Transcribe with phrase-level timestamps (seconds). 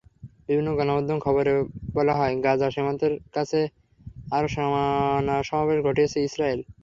[0.47, 1.53] বিভিন্ন গণমাধ্যমের খবরে
[1.95, 3.59] বলা হয়, গাজা সীমান্তের কাছে
[4.31, 6.59] আরও সেনাসমাবেশ ঘটিয়েছে ইসরায়েল।